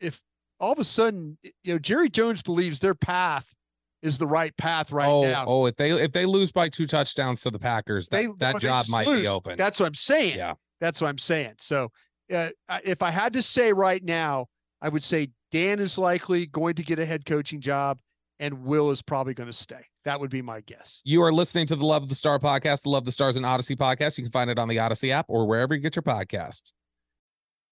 [0.00, 0.22] if
[0.60, 3.54] all of a sudden you know Jerry Jones believes their path
[4.02, 5.44] is the right path right oh, now.
[5.46, 8.60] oh, if they if they lose by two touchdowns to the Packers, that, They- that
[8.60, 9.22] job might lose.
[9.22, 9.56] be open.
[9.56, 10.36] That's what I'm saying.
[10.36, 10.54] yeah.
[10.80, 11.54] That's what I'm saying.
[11.58, 11.88] So,
[12.32, 12.50] uh,
[12.84, 14.46] if I had to say right now,
[14.82, 17.98] I would say Dan is likely going to get a head coaching job,
[18.38, 19.80] and Will is probably going to stay.
[20.04, 21.00] That would be my guess.
[21.04, 23.46] You are listening to the Love of the Star podcast, the Love the Stars and
[23.46, 24.18] Audacy podcast.
[24.18, 26.72] You can find it on the Audacy app or wherever you get your podcasts.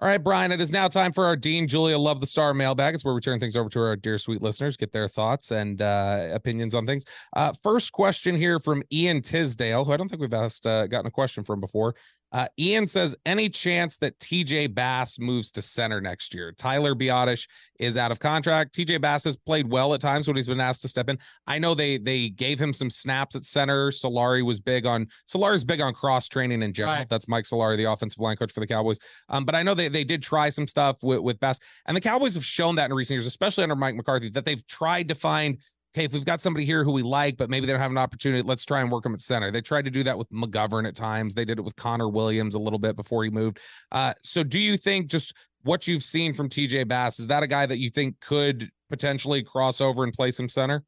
[0.00, 2.96] All right, Bryan, it is now time for our Dean Julia Love the Star mailbag.
[2.96, 5.80] It's where we turn things over to our dear sweet listeners, get their thoughts and
[5.80, 7.04] uh, opinions on things.
[7.36, 11.06] Uh, first question here from Ian Tisdale, who I don't think we've asked uh, gotten
[11.06, 11.94] a question from before.
[12.34, 16.50] Uh, Ian says, any chance that TJ Bass moves to center next year?
[16.50, 17.46] Tyler Biadasz
[17.78, 18.74] is out of contract.
[18.74, 21.16] TJ Bass has played well at times when he's been asked to step in.
[21.46, 23.92] I know they they gave him some snaps at center.
[23.92, 26.96] Solari was big on Solari's big on cross training in general.
[26.96, 27.08] Right.
[27.08, 28.98] That's Mike Solari, the offensive line coach for the Cowboys.
[29.28, 32.00] Um, but I know they they did try some stuff with, with Bass, and the
[32.00, 35.14] Cowboys have shown that in recent years, especially under Mike McCarthy, that they've tried to
[35.14, 35.58] find
[35.94, 37.98] okay, if we've got somebody here who we like, but maybe they don't have an
[37.98, 39.50] opportunity, let's try and work them at center.
[39.50, 41.34] They tried to do that with McGovern at times.
[41.34, 43.60] They did it with Connor Williams a little bit before he moved.
[43.92, 47.46] Uh, so do you think just what you've seen from TJ Bass, is that a
[47.46, 50.84] guy that you think could potentially cross over and play some center?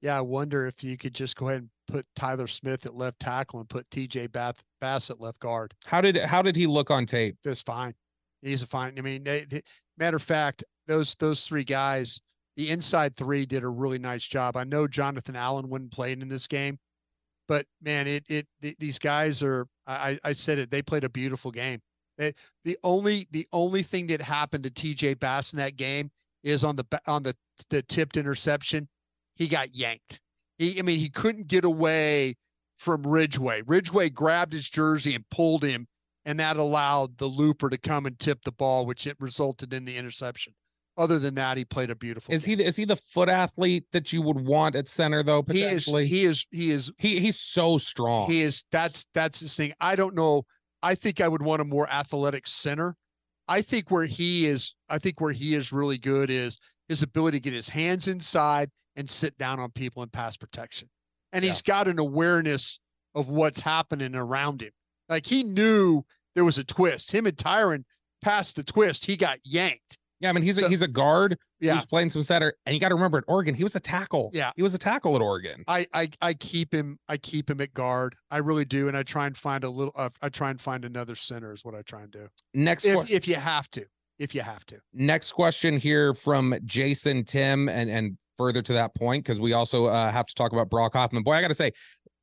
[0.00, 3.18] Yeah, I wonder if you could just go ahead and put Tyler Smith at left
[3.18, 5.74] tackle and put TJ Bath, Bass at left guard.
[5.84, 7.36] How did how did he look on tape?
[7.42, 7.92] Just fine.
[8.42, 8.94] He's a fine.
[8.96, 9.62] I mean, they, they-
[9.98, 12.20] matter of fact, those those three guys,
[12.58, 14.56] the inside three did a really nice job.
[14.56, 16.76] I know Jonathan Allen wouldn't play in this game,
[17.46, 19.66] but man, it it th- these guys are.
[19.86, 20.68] I I said it.
[20.70, 21.80] They played a beautiful game.
[22.18, 26.10] The only the only thing that happened to TJ Bass in that game
[26.42, 27.36] is on the on the
[27.70, 28.88] the tipped interception,
[29.36, 30.20] he got yanked.
[30.58, 32.34] He I mean he couldn't get away
[32.76, 33.62] from Ridgeway.
[33.66, 35.86] Ridgeway grabbed his jersey and pulled him,
[36.24, 39.84] and that allowed the looper to come and tip the ball, which it resulted in
[39.84, 40.54] the interception.
[40.98, 42.34] Other than that, he played a beautiful.
[42.34, 42.58] Is he game.
[42.58, 45.42] the- is he the foot athlete that you would want at center though?
[45.42, 46.44] Potentially, He is.
[46.50, 46.90] He is.
[46.98, 47.14] He is.
[47.14, 48.28] he he's so strong.
[48.30, 48.64] He is.
[48.72, 49.72] That's that's his thing.
[49.80, 50.42] I don't know.
[50.82, 52.96] I think I would want a more athletic center.
[53.46, 54.74] I think where he is.
[54.88, 56.58] I think where he is really good is
[56.88, 60.88] his ability to get his hands inside and sit down on people in pass protection.
[61.32, 61.52] And Yeah.
[61.52, 62.80] he's got an awareness
[63.14, 64.72] of what's happening around him.
[65.08, 66.02] Like he knew
[66.34, 67.12] there was a twist.
[67.12, 67.84] Him and Tyron
[68.20, 69.06] passed the twist.
[69.06, 69.96] He got yanked.
[70.20, 71.74] Yeah, I mean he's a, he's a guard Yeah.
[71.74, 74.30] who's playing some center, and you got to remember at Oregon he was a tackle.
[74.34, 74.50] Yeah.
[74.56, 75.64] he was a tackle at Oregon.
[75.68, 78.16] I, I I keep him I keep him at guard.
[78.30, 79.92] I really do, and I try and find a little.
[79.94, 82.28] Uh, I try and find another center is what I try and do.
[82.54, 83.84] Next If if you have to,
[84.18, 84.78] if you have to.
[84.92, 89.86] next question here from Jason Tim, and and further to that point because we also
[89.86, 91.22] uh, have to talk about Brock Hoffman.
[91.22, 91.72] Boy, I got to say.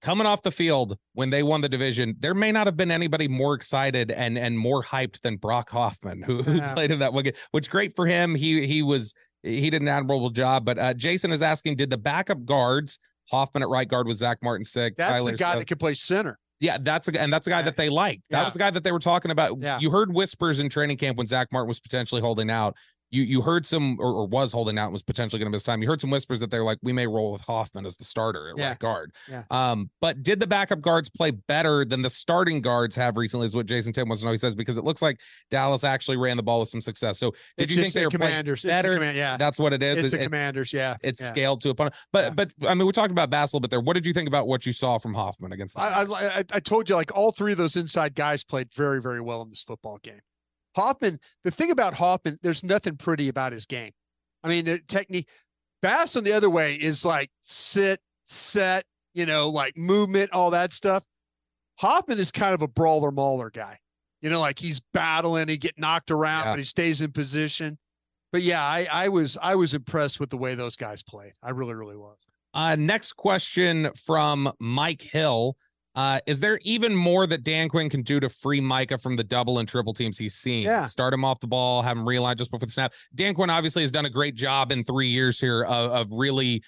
[0.01, 3.27] Coming off the field when they won the division, there may not have been anybody
[3.27, 6.73] more excited and and more hyped than Brock Hoffman, who, who Yeah.
[6.73, 7.33] played in that one game.
[7.51, 8.35] Which great for him.
[8.35, 10.65] He he was he did an admirable job.
[10.65, 12.99] But uh, Jason is asking, did the backup guards
[13.31, 14.95] Hoffman at right guard with Zack Martin sick?
[14.97, 16.37] That's Tyler the guy Smith- that can play center.
[16.61, 18.29] Yeah, that's a and that's a guy that they liked.
[18.29, 18.43] That Yeah.
[18.45, 19.57] was the guy that they were talking about.
[19.59, 19.77] Yeah.
[19.79, 22.75] You heard whispers in training camp when Zack Martin was potentially holding out.
[23.15, 25.63] You you heard some or, or was holding out and was potentially going to miss
[25.63, 25.81] time.
[25.81, 28.49] You heard some whispers that they're like, we may roll with Hoffman as the starter
[28.49, 28.67] at Yeah.
[28.69, 29.11] right guard.
[29.29, 29.43] Yeah.
[29.51, 33.45] Um, but did the backup guards play better than the starting guards have recently?
[33.45, 34.31] Is what Jason Tim wants to know.
[34.31, 37.17] He says because it looks like Dallas actually ran the ball with some success.
[37.19, 38.63] So did It's you think they the were commanders?
[38.63, 38.95] It's better?
[38.95, 40.03] command- yeah, That's what it is.
[40.03, 40.73] it's It- commanders.
[40.73, 41.31] Yeah, it's yeah.
[41.31, 41.95] scaled to opponent.
[42.11, 43.79] But but I mean, we're talking about Bass a little bit there.
[43.81, 46.59] What did you think about what you saw from Hoffman against the I I I
[46.59, 49.63] told you like all three of those inside guys played very very well in this
[49.63, 50.19] football game.
[50.75, 53.91] Hoffman, the thing about Hoffman, there's nothing pretty about his game.
[54.43, 55.29] I mean, the technique.
[55.81, 60.73] Bass on the other way is like sit, set, you know, like movement, all that
[60.73, 61.03] stuff.
[61.77, 63.77] Hoffman is kind of a brawler mauler guy.
[64.21, 66.51] You know, like he's battling, he get knocked around, Yeah.
[66.53, 67.77] but he stays in position.
[68.31, 71.33] But yeah, I, I was I was impressed with the way those guys played.
[71.43, 72.17] I really, really was.
[72.53, 75.55] Uh, next question from Mike Hill.
[75.95, 79.23] Uh, is there even more that Dan Quinn can do to free Micah from the
[79.23, 80.63] double and triple teams he's seen?
[80.63, 80.83] Yeah.
[80.83, 82.93] Start him off the ball, have him realign just before the snap.
[83.15, 86.61] Dan Quinn obviously has done a great job in three years here of, of really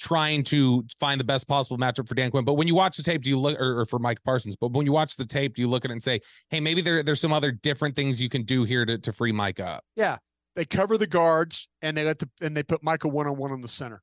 [0.00, 2.44] trying to find the best possible matchup for Dan Quinn.
[2.44, 4.56] But when you watch the tape, do you look or, or for Micah Parsons?
[4.56, 6.80] But when you watch the tape, do you look at it and say, "Hey, maybe
[6.80, 9.84] there, there's some other different things you can do here to, to free Micah up"?
[9.94, 10.16] Yeah,
[10.56, 13.52] they cover the guards and they let the and they put Michael one on one
[13.52, 14.02] on the center.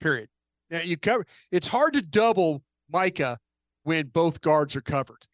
[0.00, 0.28] Period.
[0.70, 1.26] Now you cover.
[1.50, 3.38] It's hard to double Micah
[3.86, 5.26] when both guards are covered,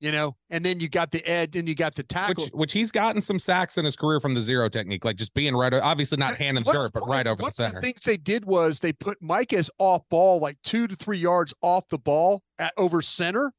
[0.00, 0.34] you know.
[0.48, 2.44] And then you got the edge, and you got the tackle.
[2.44, 5.34] Which, which he's gotten some sacks in his career from the zero technique, like just
[5.34, 7.68] being right, obviously not hand in the dirt, but right over the center.
[7.68, 11.18] Of the things they did was they put Micah's off ball, like two to three
[11.18, 13.52] yards off the ball at over center,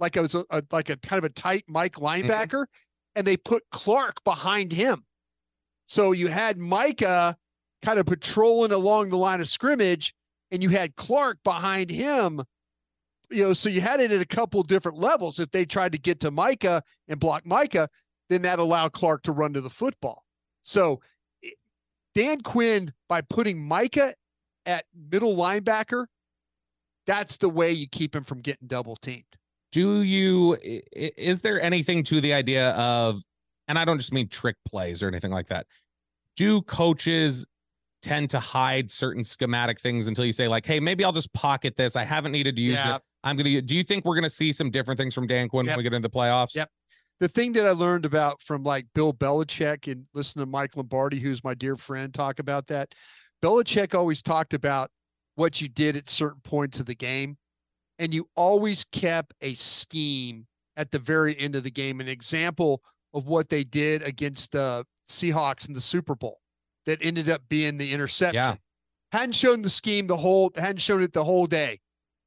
[0.00, 2.28] like it was a, a like a kind of a tight Mike Mm-hmm.
[2.28, 2.66] linebacker,
[3.14, 5.04] and they put Clark behind him.
[5.86, 7.36] So you had Micah
[7.82, 10.14] kind of patrolling along the line of scrimmage,
[10.50, 12.42] and you had Clark behind him.
[13.30, 15.38] You know, so you had it at a couple different levels.
[15.40, 17.88] If they tried to get to Micah and block Micah,
[18.28, 20.24] then that allowed Clark to run to the football.
[20.62, 21.00] So
[22.14, 24.14] Dan Quinn, by putting Micah
[24.66, 26.06] at middle linebacker,
[27.06, 29.24] that's the way you keep him from getting double teamed.
[29.72, 33.20] do you i- i- is there anything to the idea of
[33.66, 35.66] and I don't just mean trick plays or anything like that.
[36.36, 37.44] Do coaches
[38.00, 41.74] tend to hide certain schematic things until you say like, "Hey, maybe I'll just pocket
[41.74, 41.96] this.
[41.96, 42.96] I haven't needed to use Yeah.
[42.96, 43.02] it.
[43.24, 45.72] I'm gonna." Do you think we're gonna see some different things from Dan Quinn Yep.
[45.72, 46.54] when we get into the playoffs?
[46.54, 46.70] Yep.
[47.20, 51.20] the thing that I learned about from like Bill Belichick and listen to Mike Lombardi,
[51.20, 52.92] who's my dear friend, talk about that.
[53.40, 54.90] Belichick always talked about
[55.36, 57.38] what you did at certain points of the game,
[58.00, 60.46] and you always kept a scheme
[60.76, 62.00] at the very end of the game.
[62.00, 62.82] An example
[63.14, 66.40] of what they did against the Seahawks in the Super Bowl
[66.86, 68.34] that ended up being the interception.
[68.34, 68.56] Yeah.
[69.12, 71.80] Hadn't shown the scheme the whole hadn't shown it the whole day.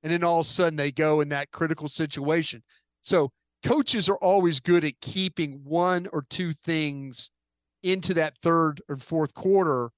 [0.04, 2.64] And then all of a sudden they go in that critical situation.
[3.02, 3.32] So
[3.64, 7.32] coaches are always good at keeping one or two things
[7.84, 9.90] into that third or fourth quarter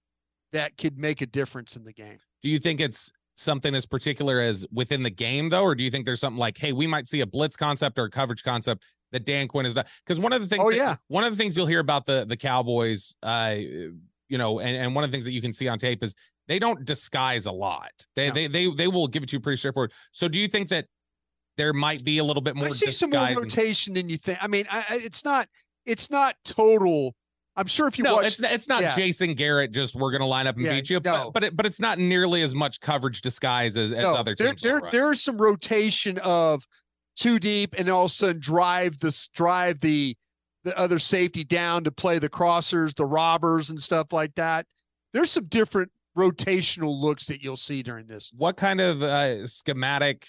[0.53, 2.17] that could make a difference in the game.
[2.41, 5.91] Do you think it's something as particular as within the game though, or do you
[5.91, 8.83] think there's something like, hey, we might see a blitz concept or a coverage concept
[9.11, 9.85] that Dan Quinn has done?
[10.05, 10.95] Because one of the things, Oh, that- yeah.
[11.07, 14.95] one of the things you'll hear about the the Cowboys, uh, you know, and, and
[14.95, 16.15] one of the things that you can see on tape is
[16.49, 17.91] they don't disguise a lot.
[18.15, 18.33] They No.
[18.33, 19.93] they they they will give it to you pretty straightforward.
[20.11, 20.85] So do you think that
[21.55, 24.39] there might be a little bit more I see some more rotation than you think.
[24.41, 25.47] I mean, I, it's not
[25.85, 27.15] it's not total.
[27.57, 28.95] I'm sure if you no, watch it's not, it's not yeah.
[28.95, 29.73] Jason Garrett.
[29.73, 31.25] Just we're gonna line up and Yeah, beat you, no.
[31.25, 34.35] but but, it, but it's not nearly as much coverage disguise as, as No, other
[34.35, 34.63] teams.
[34.63, 36.65] will there, there is some rotation of
[37.17, 40.15] too deep and all of a sudden drive this drive the
[40.63, 44.65] the other safety down to play the crossers, the robbers and stuff like that.
[45.13, 48.31] There's some different rotational looks that you'll see during this.
[48.35, 50.27] what kind of uh, schematic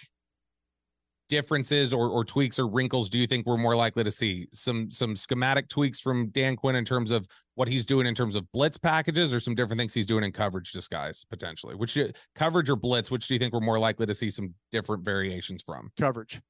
[1.30, 4.91] differences or, or tweaks or wrinkles do you think we're more likely to see some
[4.91, 7.24] some schematic tweaks from dan quinn in terms of
[7.55, 10.32] what he's doing in terms of blitz packages or some different things he's doing in
[10.32, 14.05] coverage disguise potentially which uh, coverage or blitz which do you think we're more likely
[14.07, 16.41] to see some different variations from Coverage.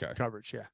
[0.00, 0.66] okay Coverage, yeah.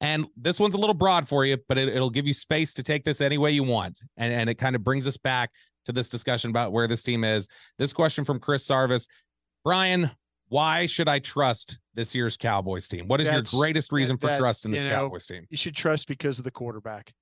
[0.00, 2.84] and this one's a little broad for you, but it, it'll give you space to
[2.84, 3.98] take this any way you want.
[4.16, 5.50] And, and it kind of brings us back
[5.88, 7.48] to this discussion about where this team is.
[7.78, 9.08] This question from Chris Sarvis
[9.64, 10.10] Bryan,
[10.48, 13.08] why should I trust this year's Cowboys team?
[13.08, 15.26] What is That's- your greatest reason that- for that, trust in this you know, Cowboys
[15.26, 15.46] team?
[15.50, 17.12] You should trust because of the quarterback.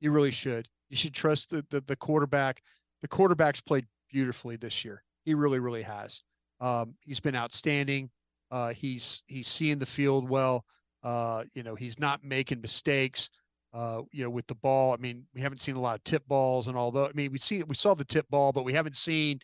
[0.00, 0.68] You really should.
[0.90, 2.60] You should trust the the, the quarterback.
[3.02, 5.04] The quarterback's played beautifully this year.
[5.24, 6.22] He really, really has.
[6.60, 8.10] Um, he's been outstanding.
[8.50, 10.64] Uh, he's he's seeing the field well.
[11.04, 13.30] Uh, you know, he's not making mistakes.
[13.78, 14.92] Uh, you know, with the ball.
[14.92, 17.10] I mean, we haven't seen a lot of tip balls and all that.
[17.10, 19.38] I mean, we see we saw the tip ball, but we haven't seen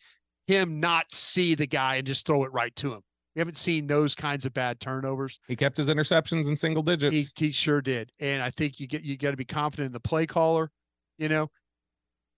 [0.48, 3.00] him not see the guy and just throw it right to him.
[3.36, 5.38] We haven't seen those kinds of bad turnovers.
[5.46, 7.32] He kept his interceptions in single digits.
[7.36, 8.10] He, he sure did.
[8.20, 10.72] And I think you get you got to be confident in the play caller,
[11.16, 11.48] you know,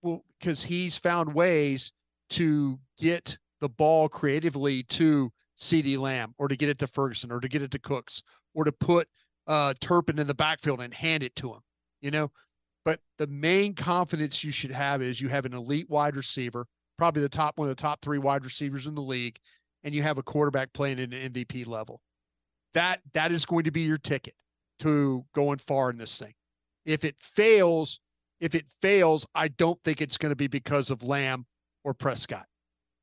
[0.03, 1.93] well, because he's found ways
[2.31, 7.41] to get the ball creatively to CeeDee Lamb or to get it to Ferguson or
[7.41, 8.23] to get it to Cooks
[8.55, 9.09] or to put
[9.47, 11.61] uh Turpin in the backfield and hand it to him,
[12.07, 12.31] you know.
[12.85, 17.21] But the main confidence you should have is you have an elite wide receiver, probably
[17.21, 19.37] the top one of the top three wide receivers in the league,
[19.83, 22.01] and you have a quarterback playing at an MVP level
[22.77, 24.35] that that is going to be your ticket
[24.79, 26.35] to going far in this thing.
[26.85, 28.01] If it fails,
[28.39, 31.47] if it fails, I don't think it's going to be because of Lamb
[31.85, 32.45] or Prescott.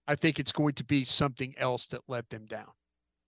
[0.07, 2.69] I think it's going to be something else that let them down.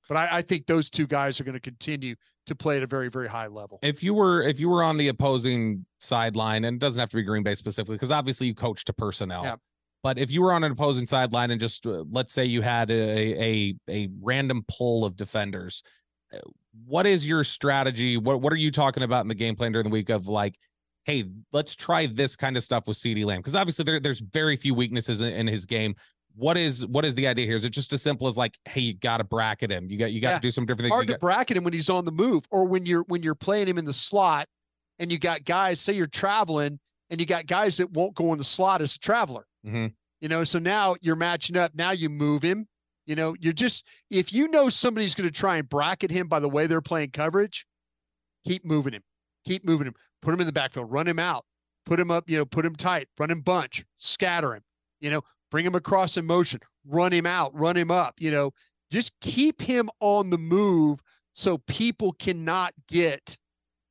[0.08, 2.16] But I, I think those two guys are going to continue
[2.48, 3.80] to play at a very, very high level.
[3.82, 7.16] if you were if you were on the opposing sideline, and it doesn't have to
[7.16, 9.44] be Green Bay specifically, because obviously you coach to personnel.
[9.44, 9.56] Yeah.
[10.04, 12.92] But if you were on an opposing sideline and just uh, let's say you had
[12.92, 15.82] a a a random pull of defenders,
[16.32, 16.38] uh,
[16.86, 18.16] what is your strategy?
[18.18, 20.60] What what are you talking about in the game plan during the week of like,
[21.06, 24.56] hey, let's try this kind of stuff with CeeDee Lamb because obviously there, there's very
[24.56, 25.96] few weaknesses in, in his game.
[26.36, 27.56] What is what is the idea here?
[27.56, 29.90] Is it just as simple as like, hey, you got to bracket him?
[29.90, 30.36] You got you got Yeah.
[30.36, 30.92] to do some different things.
[30.94, 33.36] Hard You to bracket him when he's on the move, or when you're when you're
[33.36, 34.48] playing him in the slot,
[35.00, 35.80] and you got guys.
[35.80, 36.80] Say you're traveling,
[37.10, 39.46] and you got guys that won't go in the slot as a traveler.
[39.66, 39.94] Mhm.
[40.22, 41.74] You know, so now you're matching up.
[41.76, 42.68] Now you move him.
[43.06, 46.40] You know, you're just if you know somebody's going to try and bracket him by
[46.40, 47.66] the way they're playing coverage,
[48.46, 49.04] keep moving him.
[49.46, 49.94] Keep moving him.
[50.22, 50.92] Put him in the backfield.
[50.92, 51.46] Run him out.
[51.86, 52.28] Put him up.
[52.30, 53.08] You know, put him tight.
[53.20, 53.86] Run him bunch.
[53.98, 54.64] Scatter him.
[55.02, 55.22] You know,
[55.52, 56.60] bring him across in motion.
[56.86, 57.54] Run him out.
[57.56, 58.16] Run him up.
[58.20, 58.52] You know,
[58.92, 61.02] just keep him on the move
[61.34, 63.38] so people cannot get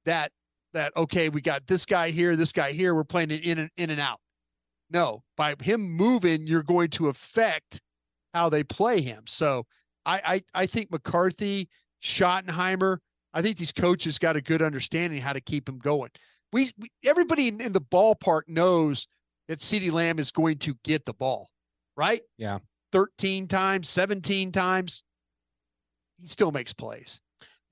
[0.07, 0.33] that
[0.73, 3.71] that okay we got this guy here this guy here we're playing it in and
[3.77, 4.19] in and out
[4.91, 7.81] no by him moving you're going to affect
[8.33, 9.65] how they play him so
[10.05, 11.69] i i, I think mccarthy
[12.03, 12.99] schottenheimer
[13.33, 16.11] i think these coaches got a good understanding how to keep him going
[16.53, 19.07] we, we everybody in, in the ballpark knows
[19.49, 21.49] that CeeDee Lamb is going to get the ball
[21.97, 22.59] right Yeah.
[22.93, 25.03] 13 times 17 times
[26.21, 27.21] he still makes plays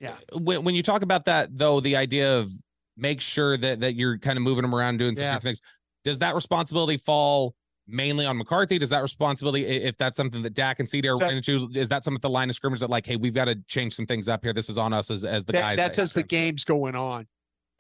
[0.01, 2.51] yeah uh, when, when you talk about that though the idea of
[2.97, 5.31] make sure that that you're kind of moving them around, doing some Yeah.
[5.35, 5.61] different things.
[6.05, 7.55] Does that responsibility fall
[7.87, 8.79] mainly on McCarthy?
[8.79, 12.05] Does that responsibility, if that's something that Dak and CeeDee are running into, is that
[12.05, 14.29] something at the line of scrimmage that like, hey, we've got to change some things
[14.29, 14.53] up here.
[14.53, 15.77] This is on us as as the That- guys.
[15.79, 17.27] that's that- as the game's going on.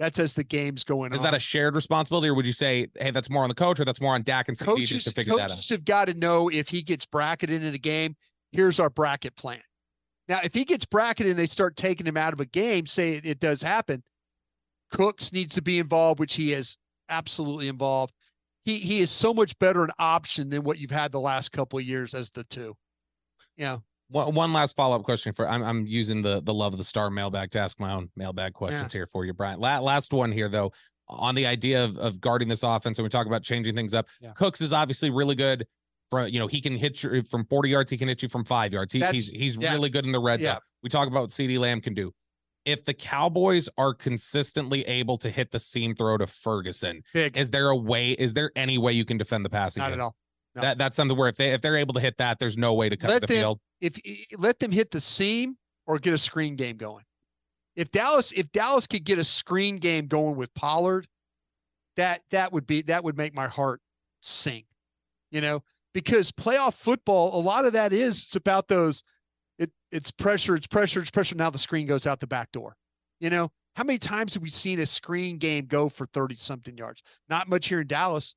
[0.03, 1.24] That's as the game's going Is on.
[1.26, 3.84] that a shared responsibility, or would you say, hey, that's more on the coach, or
[3.84, 5.50] that's more on Dak and coaches, to figure that out?
[5.50, 8.16] coaches have got to know if he gets bracketed in a game,
[8.50, 9.61] here's our bracket plan.
[10.26, 13.12] Now, if he gets bracketed and they start taking him out of a game, say
[13.12, 14.03] it, it does happen,
[14.90, 16.78] Cooks needs to be involved, which he is
[17.09, 18.12] absolutely involved.
[18.64, 21.78] He he is so much better an option than what you've had the last couple
[21.78, 22.74] of years as the two.
[23.57, 23.78] Yeah.
[24.12, 26.84] One, one last follow up question for I'm I'm using the the love of the
[26.84, 29.58] star mailbag to ask my own mailbag questions here for you, Bryan.
[29.58, 30.70] La- last one here though
[31.08, 34.06] on the idea of of guarding this offense, and we talk about changing things up.
[34.20, 34.32] Yeah.
[34.32, 35.66] Cooks is obviously really good.
[36.10, 38.44] From you know he can hit you from 40 yards, he can hit you from
[38.44, 38.92] five yards.
[38.92, 39.72] He, he's he's yeah.
[39.72, 40.52] really good in the red Yeah.
[40.54, 40.60] zone.
[40.82, 42.12] We talk about what CeeDee Lamb can do.
[42.64, 47.36] If the Cowboys are consistently able to hit the seam throw to Ferguson, Big.
[47.36, 48.10] is there a way?
[48.12, 49.80] Is there any way you can defend the passing?
[49.80, 50.00] Not game?
[50.00, 50.14] at all.
[50.54, 50.62] No.
[50.62, 52.88] That that's something where if they if they're able to hit that, there's no way
[52.90, 53.60] to cut Let the them- field.
[53.83, 53.99] If
[54.39, 57.05] let them hit the seam or get a screen game going.
[57.74, 61.07] If Dallas if Dallas could get a screen game going with Pollard,
[61.97, 63.80] that that would be that would make my heart
[64.20, 64.66] sink.
[65.30, 65.62] You know,
[65.93, 69.03] because playoff football, a lot of that is it's about those
[69.59, 71.35] it it's pressure, it's pressure, it's pressure.
[71.35, 72.76] Now the screen goes out the back door.
[73.20, 76.76] You know, how many times have we seen a screen game go for 30 something
[76.76, 77.03] yards?
[77.28, 78.35] Not much here in Dallas.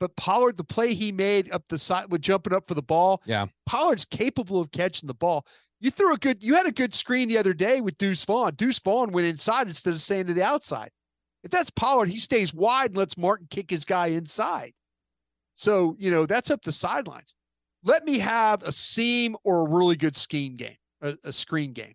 [0.00, 3.22] But Pollard, the play he made up the side with jumping up for the ball,
[3.26, 3.46] Yeah.
[3.66, 5.46] Pollard's capable of catching the ball.
[5.78, 8.54] You threw a good, you had a good screen the other day with Deuce Vaughn.
[8.54, 10.90] Deuce Vaughn went inside instead of staying to the outside.
[11.44, 14.72] If that's Pollard, he stays wide and lets Martin kick his guy inside.
[15.56, 17.34] So, you know, that's up the sidelines.
[17.84, 21.94] Let me have a seam or a really good scheme game, a, a screen game.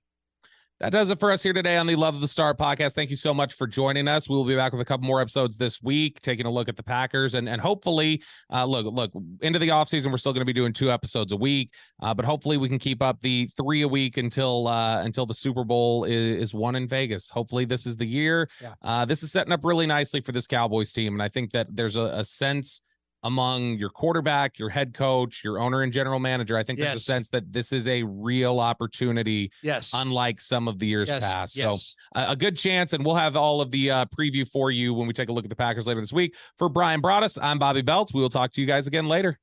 [0.85, 2.93] That does it for us here today on the Love of the Star podcast.
[2.93, 4.29] Thank you so much for joining us.
[4.29, 6.77] We will be back with a couple more episodes this week, taking a look at
[6.77, 8.21] the Packers and and hopefully,
[8.53, 9.11] uh, look look
[9.41, 11.73] into the offseason, we're still going to be doing two episodes a week,
[12.03, 15.33] uh, but hopefully we can keep up the three a week until uh, until the
[15.33, 17.31] Super Bowl is, is won in Vegas.
[17.31, 18.47] Hopefully this is the year.
[18.61, 18.75] Yeah.
[18.83, 21.65] Uh, this is setting up really nicely for this Cowboys team, and I think that
[21.75, 22.83] there's a, a sense
[23.25, 26.57] among your quarterback, your head coach, your owner and general manager.
[26.57, 29.91] I think there's a sense that this is a real opportunity Yes.
[29.95, 31.23] unlike some of the years yes.
[31.23, 31.57] past.
[31.57, 31.95] Yes.
[32.13, 34.93] So a, a good chance, and we'll have all of the uh, preview for you
[34.93, 36.35] when we take a look at the Packers later this week.
[36.57, 38.11] For Bryan Broaddus, I'm Bobby Belt.
[38.13, 39.39] We will talk to you guys again later.